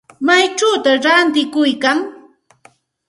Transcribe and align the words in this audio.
¿Maychawta 0.25 0.89
ratikuykan? 1.05 1.97